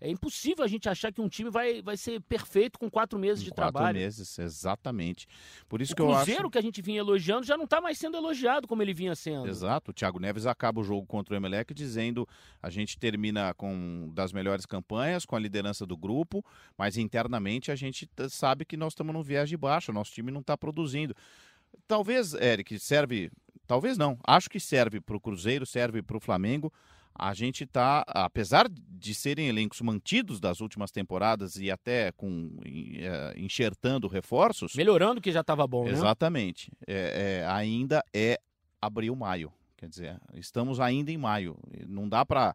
[0.00, 3.42] É impossível a gente achar que um time vai, vai ser perfeito com quatro meses
[3.42, 3.94] de quatro trabalho.
[3.94, 5.26] Quatro meses, exatamente.
[5.68, 6.22] Por isso o que eu acho.
[6.22, 8.92] O Cruzeiro que a gente vinha elogiando já não está mais sendo elogiado como ele
[8.92, 9.48] vinha sendo.
[9.48, 9.69] Exato.
[9.78, 12.26] O Thiago Neves acaba o jogo contra o Emelec dizendo
[12.62, 16.44] a gente termina com das melhores campanhas, com a liderança do grupo,
[16.76, 20.40] mas internamente a gente sabe que nós estamos num viés de baixo, nosso time não
[20.40, 21.14] está produzindo.
[21.86, 23.30] Talvez, Eric, serve.
[23.66, 24.18] Talvez não.
[24.26, 26.72] Acho que serve para o Cruzeiro, serve para o Flamengo
[27.14, 33.34] a gente está, apesar de serem elencos mantidos das últimas temporadas e até com é,
[33.36, 34.74] enxertando reforços.
[34.74, 35.90] Melhorando o que já estava bom, né?
[35.90, 36.72] Exatamente.
[36.86, 38.40] É, é, ainda é
[38.80, 39.52] abril, maio.
[39.80, 41.56] Quer dizer, estamos ainda em maio.
[41.88, 42.54] Não dá para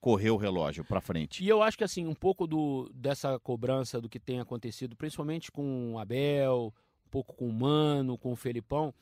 [0.00, 1.44] correr o relógio para frente.
[1.44, 5.52] E eu acho que assim, um pouco do, dessa cobrança do que tem acontecido, principalmente
[5.52, 6.74] com o Abel,
[7.06, 8.92] um pouco com o Mano, com o Felipão,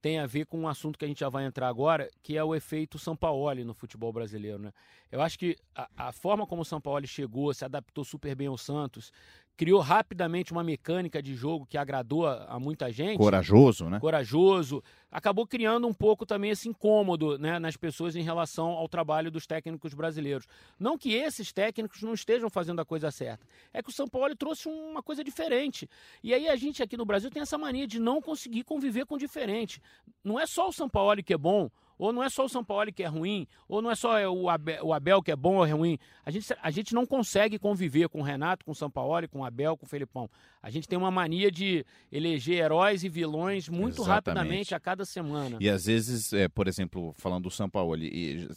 [0.00, 2.42] tem a ver com um assunto que a gente já vai entrar agora, que é
[2.42, 4.58] o efeito Sampaoli no futebol brasileiro.
[4.58, 4.72] Né?
[5.12, 8.56] Eu acho que a, a forma como o Sampaoli chegou, se adaptou super bem ao
[8.56, 9.12] Santos,
[9.58, 13.18] criou rapidamente uma mecânica de jogo que agradou a, a, muita gente.
[13.18, 13.98] Corajoso, né?
[13.98, 14.80] Corajoso.
[15.10, 19.48] Acabou criando um pouco também esse incômodo né, nas pessoas em relação ao trabalho dos
[19.48, 20.46] técnicos brasileiros.
[20.78, 23.44] Não que esses técnicos não estejam fazendo a coisa certa.
[23.74, 25.90] É que o São Paulo trouxe uma coisa diferente.
[26.22, 29.16] E aí a gente aqui no Brasil tem essa mania de não conseguir conviver com
[29.16, 29.82] o diferente.
[30.22, 31.68] Não é só o São Paulo que é bom
[31.98, 34.48] Ou não é só o São Paulo que é ruim, ou não é só o
[34.48, 35.98] Abel, o Abel que é bom ou é ruim.
[36.24, 39.40] A gente, a gente não consegue conviver com o Renato, com o São Paulo, com
[39.40, 40.30] o Abel, com o Felipão.
[40.62, 44.38] A gente tem uma mania de eleger heróis e vilões muito Exatamente.
[44.38, 45.56] rapidamente a cada semana.
[45.60, 48.48] E às vezes, é, por exemplo, falando do São Paulo, e,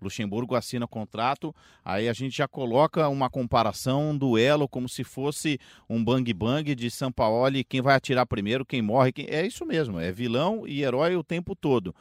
[0.00, 1.54] Luxemburgo assina contrato,
[1.84, 6.90] aí a gente já coloca uma comparação, um duelo, como se fosse um bang-bang de
[6.90, 9.12] São Paulo e quem vai atirar primeiro, quem morre.
[9.12, 9.26] Quem...
[9.28, 11.94] É isso mesmo, é vilão e herói o tempo todo.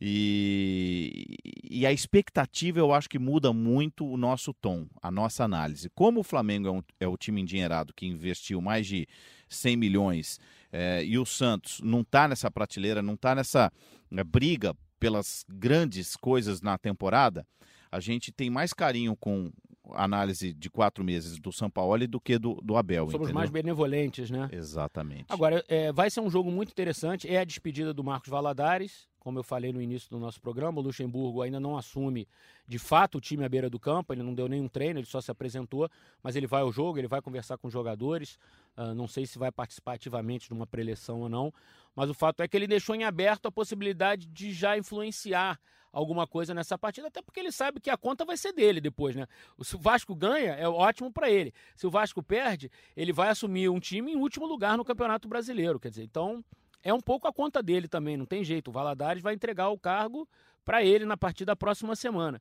[0.00, 1.36] E,
[1.68, 5.90] e, a expectativa eu acho que muda muito o nosso tom, a nossa análise.
[5.90, 9.08] Como o Flamengo é, um, é o time endinheirado que investiu mais de
[9.48, 10.38] 100 milhões
[10.70, 13.72] é, e o Santos não está nessa prateleira, não está nessa
[14.08, 17.44] né, briga pelas grandes coisas na temporada,
[17.90, 19.50] a gente tem mais carinho com
[19.94, 23.06] análise de quatro meses do São Paulo do que do, do Abel.
[23.06, 23.34] Somos entendeu?
[23.34, 24.48] mais benevolentes, né?
[24.52, 25.26] Exatamente.
[25.28, 27.28] Agora, é, vai ser um jogo muito interessante.
[27.28, 29.07] É a despedida do Marcos Valadares.
[29.18, 32.26] Como eu falei no início do nosso programa, o Luxemburgo ainda não assume
[32.66, 35.20] de fato o time à beira do campo, ele não deu nenhum treino, ele só
[35.20, 35.90] se apresentou,
[36.22, 38.38] mas ele vai ao jogo, ele vai conversar com os jogadores.
[38.76, 41.52] Uh, não sei se vai participar ativamente de uma preleção ou não,
[41.96, 45.58] mas o fato é que ele deixou em aberto a possibilidade de já influenciar
[45.92, 49.16] alguma coisa nessa partida, até porque ele sabe que a conta vai ser dele depois,
[49.16, 49.26] né?
[49.62, 51.52] Se o Vasco ganha, é ótimo para ele.
[51.74, 55.80] Se o Vasco perde, ele vai assumir um time em último lugar no Campeonato Brasileiro,
[55.80, 56.44] quer dizer, então
[56.82, 58.68] é um pouco a conta dele também, não tem jeito.
[58.68, 60.28] O Valadares vai entregar o cargo
[60.64, 62.40] para ele na partida da próxima semana.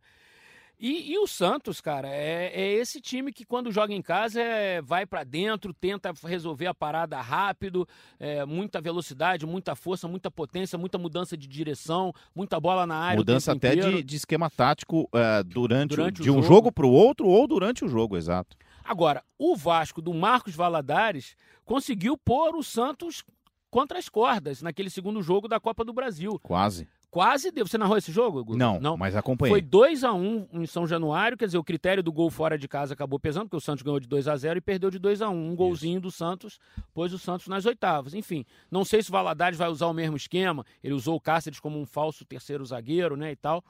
[0.80, 4.80] E, e, o Santos, cara, é, é, esse time que quando joga em casa é,
[4.80, 7.88] vai para dentro, tenta resolver a parada rápido,
[8.20, 13.18] é, muita velocidade, muita força, muita potência, muita mudança de direção, muita bola na área.
[13.18, 16.86] Mudança até de, de, esquema tático uh, durante, durante o, de um jogo, jogo para
[16.86, 18.56] o outro ou durante o jogo, exato.
[18.84, 23.24] Agora, o Vasco do Marcos Valadares conseguiu pôr o Santos
[23.70, 26.40] contra as cordas naquele segundo jogo da Copa do Brasil.
[26.42, 26.88] Quase.
[27.10, 27.66] Quase deu.
[27.66, 28.44] Você narrou esse jogo?
[28.44, 28.58] Guto?
[28.58, 29.52] Não, não, mas acompanhei.
[29.52, 32.58] Foi 2 a 1 um em São Januário, quer dizer, o critério do gol fora
[32.58, 35.00] de casa acabou pesando, porque o Santos ganhou de 2 a 0 e perdeu de
[35.00, 36.60] 2 a 1 Um, um golzinho do Santos
[36.94, 38.14] pôs o Santos nas oitavas.
[38.14, 40.66] Enfim, não sei se o Valadares vai usar o mesmo esquema.
[40.84, 43.64] Ele usou o Cáceres como um falso terceiro zagueiro, né, e tal.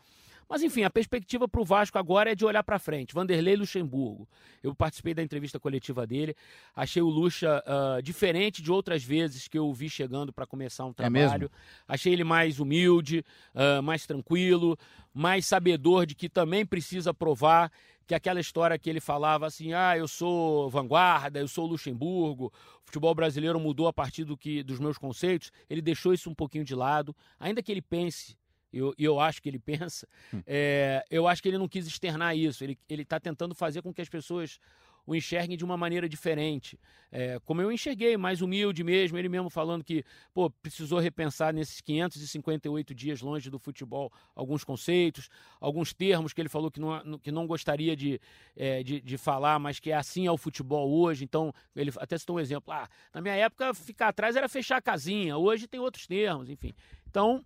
[0.49, 3.13] Mas enfim, a perspectiva para o Vasco agora é de olhar para frente.
[3.13, 4.27] Vanderlei Luxemburgo.
[4.63, 6.35] Eu participei da entrevista coletiva dele.
[6.75, 10.85] Achei o Luxa uh, diferente de outras vezes que eu o vi chegando para começar
[10.85, 11.51] um trabalho.
[11.53, 14.77] É Achei ele mais humilde, uh, mais tranquilo,
[15.13, 17.71] mais sabedor de que também precisa provar
[18.07, 22.85] que aquela história que ele falava assim, ah, eu sou vanguarda, eu sou Luxemburgo, o
[22.85, 26.63] futebol brasileiro mudou a partir do que dos meus conceitos, ele deixou isso um pouquinho
[26.63, 28.37] de lado, ainda que ele pense
[28.71, 30.41] eu, eu, acho que ele pensa, hum.
[30.45, 32.63] é, eu acho que ele não quis externar isso.
[32.63, 34.59] Ele está tentando fazer com que as pessoas
[35.07, 36.77] o enxerguem de uma maneira diferente.
[37.09, 40.03] É, como eu enxerguei, mais humilde mesmo, ele mesmo falando que
[40.33, 45.29] pô, precisou repensar nesses 558 dias longe do futebol alguns conceitos,
[45.61, 48.19] alguns termos que ele falou que não, que não gostaria de,
[48.53, 51.23] é, de, de, falar, mas que é assim é o futebol hoje.
[51.23, 52.73] Então, ele até citou um exemplo.
[52.73, 56.73] Ah, na minha época, ficar atrás era fechar a casinha, hoje tem outros termos, enfim.
[57.09, 57.41] Então,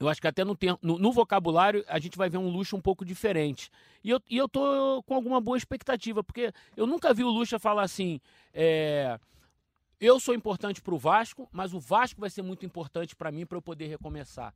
[0.00, 2.80] eu acho que até no, no, no, vocabulário a gente vai ver um luxo um
[2.80, 3.70] pouco diferente.
[4.02, 7.58] E eu, e eu tô com alguma boa expectativa, porque eu nunca vi o Luxa
[7.58, 8.18] falar assim:
[8.54, 9.20] é,
[10.00, 13.44] eu sou importante para o Vasco, mas o Vasco vai ser muito importante para mim
[13.44, 14.54] para eu poder recomeçar.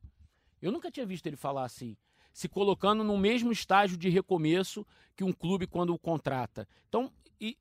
[0.59, 1.95] Eu nunca tinha visto ele falar assim,
[2.33, 4.83] se colocando no mesmo estágio de recomeço
[5.15, 6.67] que um clube quando o contrata.
[6.89, 7.11] Então,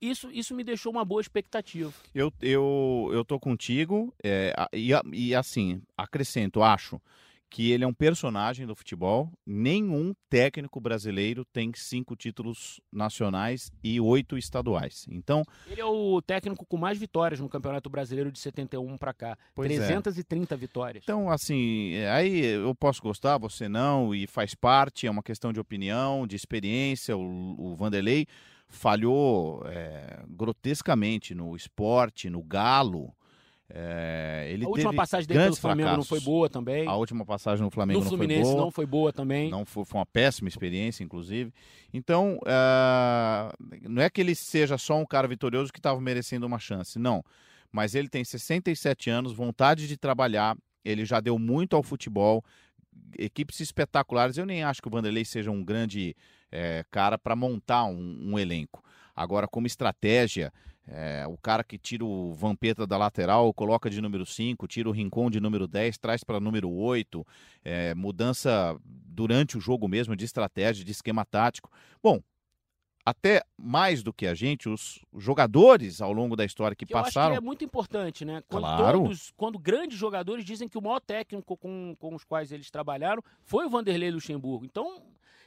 [0.01, 1.93] isso, isso me deixou uma boa expectativa.
[2.15, 6.99] Eu, eu, eu tô contigo, é, e, e assim, acrescento, acho
[7.55, 9.31] que ele é um personagem do futebol.
[9.47, 15.07] Nenhum técnico brasileiro tem cinco títulos nacionais e oito estaduais.
[15.09, 19.39] Então ele é o técnico com mais vitórias no Campeonato Brasileiro de 71 para cá,
[19.55, 20.59] 330 é.
[20.59, 21.05] vitórias.
[21.05, 25.07] Então assim, aí eu posso gostar, você não, e faz parte.
[25.07, 27.17] É uma questão de opinião, de experiência.
[27.17, 28.27] O, o Vanderlei
[28.67, 33.15] falhou é, grotescamente no esporte, no galo.
[33.71, 36.11] É, ele a última passagem dele pelo Flamengo fracassos.
[36.11, 36.87] não foi boa também.
[36.87, 38.65] A última passagem no Flamengo no não Fluminense foi boa.
[38.65, 39.51] não foi boa também.
[39.51, 41.53] Não foi, foi uma péssima experiência, inclusive.
[41.93, 46.59] Então, uh, não é que ele seja só um cara vitorioso que estava merecendo uma
[46.59, 47.25] chance, não.
[47.73, 52.45] Mas ele tem 67 anos, vontade de trabalhar, ele já deu muito ao futebol,
[53.19, 54.37] equipes espetaculares.
[54.37, 56.15] Eu nem acho que o Vanderlei seja um grande
[56.53, 58.85] é, cara para montar um, um elenco.
[59.17, 60.53] Agora, como estratégia,
[60.87, 64.93] é, o cara que tira o Vampeta da lateral, coloca de número 5, tira o
[64.93, 67.27] Rincon de número 10, traz para número 8,
[67.65, 71.71] é, mudança durante o jogo mesmo de estratégia, de esquema tático.
[72.03, 72.21] Bom,
[73.05, 77.29] até mais do que a gente, os jogadores ao longo da história que, que passaram.
[77.29, 78.43] Eu acho que é muito importante, né?
[78.49, 79.03] Quando, claro.
[79.03, 83.23] todos, quando grandes jogadores dizem que o maior técnico com, com os quais eles trabalharam
[83.43, 84.65] foi o Vanderlei Luxemburgo.
[84.65, 85.03] Então,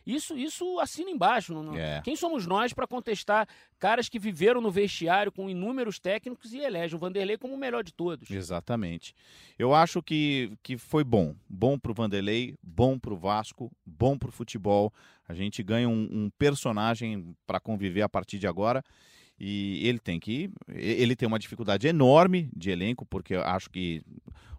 [0.08, 1.54] isso, isso assina embaixo.
[1.54, 2.02] Não, É.
[2.02, 3.46] Quem somos nós para contestar
[3.78, 7.84] caras que viveram no vestiário com inúmeros técnicos e elegem o Vanderlei como o melhor
[7.84, 8.32] de todos?
[8.32, 9.13] Exatamente.
[9.60, 11.36] Eu acho que, que foi bom.
[11.50, 14.93] Bom pro Vanderlei, bom pro Vasco, bom pro futebol.
[15.28, 18.82] A gente ganha um, um personagem para conviver a partir de agora.
[19.39, 20.50] E ele tem que.
[20.70, 24.02] Ele tem uma dificuldade enorme de elenco, porque eu acho que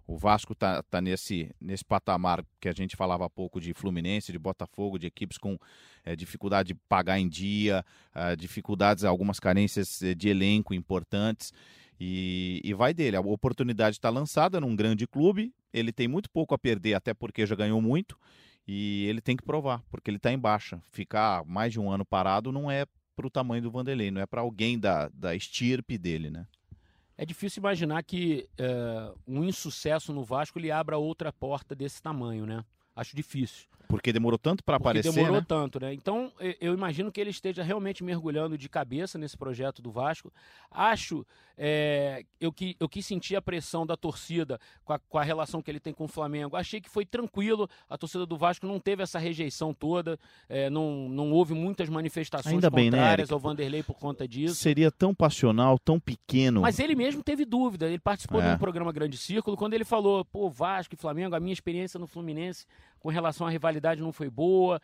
[0.08, 4.32] o Vasco tá, tá nesse, nesse patamar que a gente falava há pouco de Fluminense,
[4.32, 5.58] de Botafogo, de equipes com
[6.02, 11.52] eh, dificuldade de pagar em dia, ah, dificuldades, algumas carências eh, de elenco importantes.
[12.00, 13.16] E, e vai dele.
[13.16, 15.52] A oportunidade está lançada num grande clube.
[15.74, 18.18] Ele tem muito pouco a perder, até porque já ganhou muito.
[18.66, 20.80] E ele tem que provar, porque ele está em baixa.
[20.90, 24.26] Ficar mais de um ano parado não é para o tamanho do Vanderlei, não é
[24.26, 26.46] para alguém da, da estirpe dele, né?
[27.20, 32.46] É difícil imaginar que é, um insucesso no Vasco lhe abra outra porta desse tamanho,
[32.46, 32.64] né?
[32.94, 33.66] Acho difícil.
[33.88, 35.46] Porque demorou tanto para aparecer, demorou né?
[35.48, 35.94] tanto, né?
[35.94, 40.30] Então, eu imagino que ele esteja realmente mergulhando de cabeça nesse projeto do Vasco.
[40.70, 45.22] Acho, é, eu, que, eu quis sentir a pressão da torcida com a, com a
[45.22, 46.54] relação que ele tem com o Flamengo.
[46.54, 51.08] Achei que foi tranquilo, a torcida do Vasco não teve essa rejeição toda, é, não,
[51.08, 53.32] não houve muitas manifestações Ainda bem, né, contrárias Eric?
[53.32, 54.56] ao Vanderlei por conta disso.
[54.56, 56.60] Seria tão passional, tão pequeno.
[56.60, 57.86] Mas ele mesmo teve dúvida.
[57.86, 58.50] Ele participou É.
[58.50, 61.98] de um programa Grande Círculo quando ele falou: pô, Vasco e Flamengo, a minha experiência
[61.98, 62.66] no Fluminense
[63.00, 64.80] com relação à rivalidade não foi boa.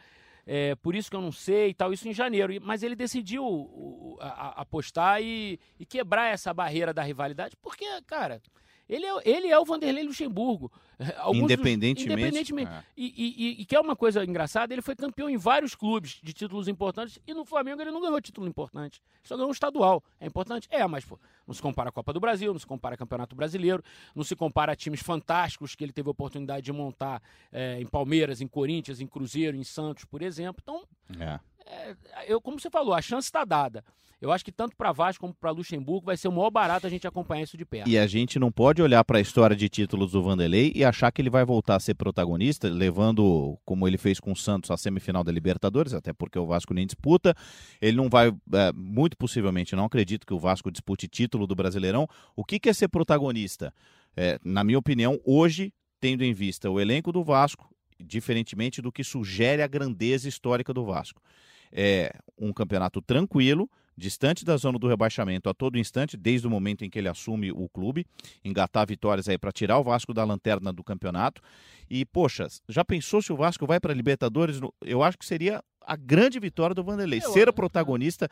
[0.47, 2.55] É, por isso que eu não sei e tal, isso em janeiro.
[2.63, 8.41] Mas ele decidiu apostar e, e quebrar essa barreira da rivalidade, porque, cara,
[8.89, 10.71] ele é, ele é o Vanderlei Luxemburgo.
[11.19, 12.05] Alguns dos- Independentemente.
[12.05, 12.71] independentemente.
[12.71, 12.85] É.
[12.97, 16.21] E, e, e- e que é uma coisa engraçada, ele foi campeão em vários clubes
[16.23, 19.03] de títulos importantes e no Flamengo ele não ganhou título importante.
[19.25, 20.03] Só ganhou um estadual.
[20.21, 20.69] É importante?
[20.71, 23.35] É, mas pô, não se compara a Copa do Brasil, não se compara a Campeonato
[23.35, 23.83] Brasileiro,
[24.15, 27.21] não se compara a times fantásticos que ele teve a oportunidade de montar
[27.51, 30.63] é, em Palmeiras, em Corinthians, em Cruzeiro, em Santos, por exemplo.
[30.63, 30.85] Então,
[31.19, 31.41] É.
[31.67, 31.97] é,
[32.27, 33.85] eu, como você falou, a chance está dada.
[34.21, 36.91] Eu acho que tanto para Vasco como para Luxemburgo vai ser o maior barato a
[36.91, 37.89] gente acompanhar isso de perto.
[37.89, 41.13] E a gente não pode olhar para a história de títulos do Vanderlei e achar
[41.13, 44.79] que ele vai voltar a ser protagonista, levando, como ele fez com o Santos, a
[44.79, 47.35] semifinal da Libertadores, até porque o Vasco nem disputa.
[47.83, 52.09] Ele não vai, é, muito possivelmente, não acredito que o Vasco dispute título do Brasileirão.
[52.35, 53.75] O que, que é ser protagonista?
[54.17, 57.69] É, na minha opinião, hoje, tendo em vista o elenco do Vasco,
[58.01, 61.21] diferentemente do que sugere a grandeza histórica do Vasco.
[61.77, 66.85] É um campeonato tranquilo, distante da zona do rebaixamento a todo instante, desde o momento
[66.85, 68.07] em que ele assume o clube,
[68.45, 71.43] engatar vitórias aí para tirar o Vasco da lanterna do campeonato.
[71.91, 74.61] E, poxa, já pensou se o Vasco vai para a Libertadores?
[74.81, 77.21] Eu acho que seria a grande vitória do Vanderlei.
[77.23, 78.29] Eu- Ser o protagonista,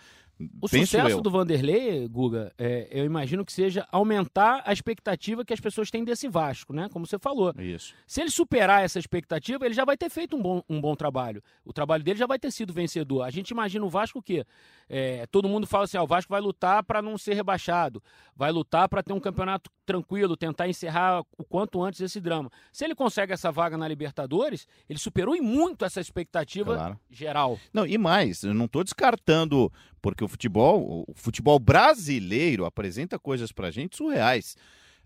[0.61, 1.21] O penso sucesso eu.
[1.21, 6.05] do Vanderlei, Guga, é, eu imagino que seja aumentar a expectativa que as pessoas têm
[6.05, 6.88] desse Vasco, né?
[6.93, 7.53] Como você falou.
[7.59, 7.95] Isso.
[8.07, 11.43] Se ele superar essa expectativa, ele já vai ter feito um bom, um bom trabalho.
[11.65, 13.23] O trabalho dele já vai ter sido vencedor.
[13.23, 14.45] A gente imagina o Vasco o quê?
[14.88, 18.03] É, todo mundo fala assim: ah, o Vasco vai lutar para não ser rebaixado,
[18.35, 22.51] vai lutar para ter um campeonato tranquilo, tentar encerrar o quanto antes esse drama.
[22.73, 27.01] Se ele consegue essa vaga na Libertadores, ele superou em muito essa expectativa Claro.
[27.11, 27.41] geral.
[27.72, 33.52] Não, e mais, eu não estou descartando, porque o futebol, o futebol brasileiro apresenta coisas
[33.52, 34.57] pra gente surreais.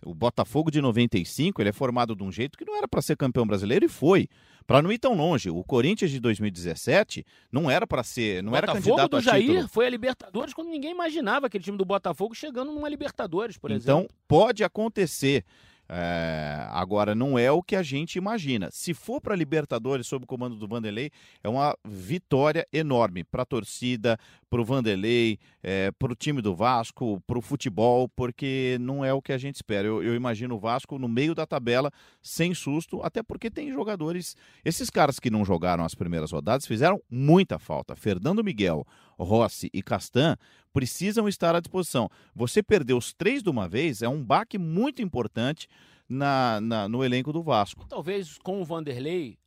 [0.04, 3.16] O Botafogo de 95, ele é formado de um jeito que não era para ser
[3.16, 4.28] campeão brasileiro e foi.
[4.66, 8.66] Para não ir tão longe, o Corinthians de 2017 não era para ser, não era
[8.66, 9.68] Botafogo candidato do a Jair título.
[9.68, 14.00] foi a Libertadores quando ninguém imaginava aquele time do Botafogo chegando numa Libertadores, por então
[14.00, 14.16] exemplo.
[14.26, 15.44] pode acontecer.
[15.88, 18.70] É, agora não é o que a gente imagina.
[18.72, 21.10] Se for para Libertadores sob o comando do Vanderlei,
[21.42, 24.18] é uma vitória enorme para a torcida,
[24.48, 29.12] para o Vanderlei, é, para o time do Vasco, para o futebol, porque não é
[29.12, 29.86] o que a gente espera.
[29.88, 31.90] Eu, eu imagino o Vasco no meio da tabela,
[32.22, 34.36] sem susto, até porque tem jogadores.
[34.64, 37.96] Esses caras que não jogaram as primeiras rodadas fizeram muita falta.
[37.96, 38.86] Fernando Miguel,
[39.18, 40.36] Rossi e Castan
[40.72, 42.08] precisam estar à disposição.
[42.34, 45.66] Você perder os três de uma vez é um baque muito importante
[46.08, 47.84] na, na- no elenco do Vasco.
[47.88, 49.38] Talvez com o Vanderlei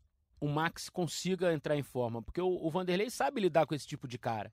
[0.42, 4.18] o Max consiga entrar em forma, porque o Vanderlei sabe lidar com esse tipo de
[4.18, 4.50] cara.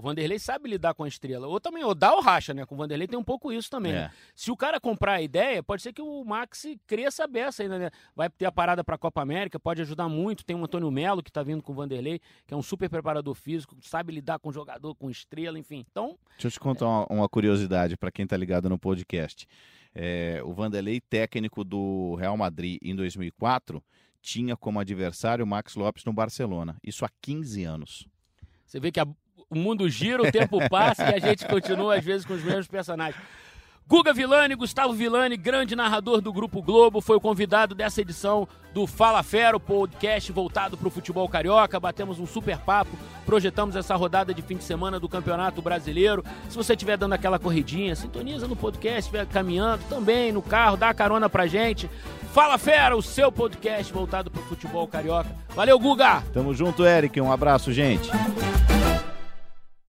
[0.00, 1.46] O Vanderlei sabe lidar com a estrela.
[1.46, 2.64] Ou também, ou dá ou racha, né?
[2.64, 3.92] Com o Vanderlei tem um pouco isso também.
[3.92, 3.94] É.
[3.96, 4.12] né?
[4.34, 7.78] Se o cara comprar a ideia, pode ser que o Max cresça a beça ainda,
[7.78, 7.90] né?
[8.16, 10.42] Vai ter a parada para a Copa América, pode ajudar muito.
[10.42, 13.34] Tem o Antônio Melo que tá vindo com o Vanderlei, que é um super preparador
[13.34, 15.84] físico, sabe lidar com jogador, com estrela, enfim.
[15.90, 19.46] Então, Deixa eu te contar uma, uma curiosidade para quem está ligado no podcast.
[19.94, 23.84] É, o Vanderlei, técnico do Real Madrid em 2004,
[24.22, 26.78] tinha como adversário o Max Lopes no Barcelona.
[26.82, 28.08] Isso há 15 anos.
[28.64, 29.06] Você vê que a,
[29.50, 32.68] o mundo gira, o tempo passa e a gente continua, às vezes, com os mesmos
[32.68, 33.20] personagens.
[33.90, 38.86] Guga Villani, Gustavo Villani, grande narrador do Grupo Globo, foi o convidado dessa edição do
[38.86, 41.80] Fala Fera, o podcast voltado para o futebol carioca.
[41.80, 42.96] Batemos um super papo,
[43.26, 46.24] projetamos essa rodada de fim de semana do Campeonato Brasileiro.
[46.48, 50.94] Se você estiver dando aquela corridinha, sintoniza no podcast, estiver caminhando também no carro, dá
[50.94, 51.90] carona pra gente.
[52.32, 55.34] Fala Fera, o seu podcast voltado para o futebol carioca.
[55.48, 56.22] Valeu, Guga!
[56.32, 57.20] Tamo junto, Eric.
[57.20, 58.08] Um abraço, gente.